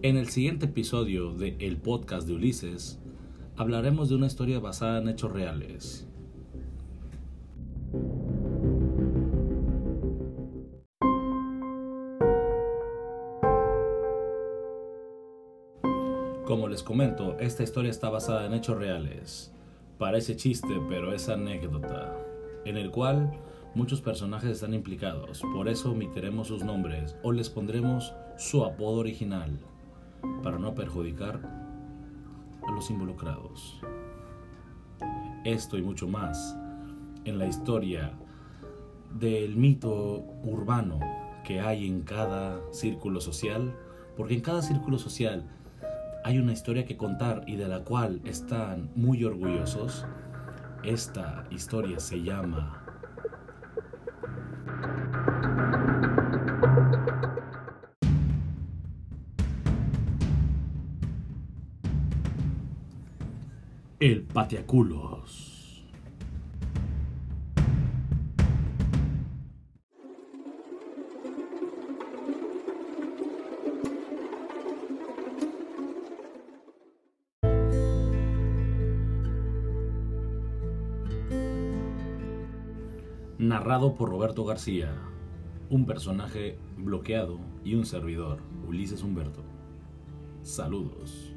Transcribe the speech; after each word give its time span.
En 0.00 0.16
el 0.16 0.28
siguiente 0.28 0.66
episodio 0.66 1.32
de 1.32 1.56
El 1.58 1.76
Podcast 1.76 2.28
de 2.28 2.34
Ulises, 2.34 3.00
hablaremos 3.56 4.08
de 4.08 4.14
una 4.14 4.28
historia 4.28 4.60
basada 4.60 5.00
en 5.00 5.08
hechos 5.08 5.32
reales. 5.32 6.06
Como 16.46 16.68
les 16.68 16.84
comento, 16.84 17.36
esta 17.40 17.64
historia 17.64 17.90
está 17.90 18.08
basada 18.08 18.46
en 18.46 18.54
hechos 18.54 18.78
reales. 18.78 19.52
Parece 19.98 20.36
chiste, 20.36 20.80
pero 20.88 21.12
es 21.12 21.28
anécdota, 21.28 22.16
en 22.64 22.76
el 22.76 22.92
cual 22.92 23.32
muchos 23.74 24.00
personajes 24.00 24.50
están 24.50 24.74
implicados, 24.74 25.42
por 25.52 25.68
eso 25.68 25.90
omitiremos 25.90 26.46
sus 26.46 26.62
nombres 26.62 27.16
o 27.24 27.32
les 27.32 27.50
pondremos 27.50 28.14
su 28.36 28.64
apodo 28.64 28.98
original, 28.98 29.58
para 30.42 30.58
no 30.58 30.74
perjudicar 30.74 31.40
a 32.66 32.72
los 32.72 32.90
involucrados. 32.90 33.80
Esto 35.44 35.78
y 35.78 35.82
mucho 35.82 36.08
más 36.08 36.56
en 37.24 37.38
la 37.38 37.46
historia 37.46 38.12
del 39.18 39.56
mito 39.56 40.24
urbano 40.42 41.00
que 41.44 41.60
hay 41.60 41.86
en 41.86 42.02
cada 42.02 42.60
círculo 42.72 43.20
social, 43.20 43.74
porque 44.16 44.34
en 44.34 44.40
cada 44.40 44.62
círculo 44.62 44.98
social 44.98 45.44
hay 46.24 46.38
una 46.38 46.52
historia 46.52 46.84
que 46.84 46.96
contar 46.96 47.44
y 47.46 47.56
de 47.56 47.68
la 47.68 47.84
cual 47.84 48.20
están 48.24 48.90
muy 48.94 49.24
orgullosos. 49.24 50.04
Esta 50.82 51.44
historia 51.50 52.00
se 52.00 52.22
llama 52.22 52.87
El 64.00 64.22
Patiaculos. 64.22 65.82
Narrado 83.38 83.96
por 83.96 84.10
Roberto 84.10 84.44
García, 84.44 84.94
un 85.70 85.86
personaje 85.86 86.56
bloqueado 86.76 87.40
y 87.64 87.74
un 87.74 87.84
servidor, 87.84 88.38
Ulises 88.68 89.02
Humberto. 89.02 89.42
Saludos. 90.42 91.34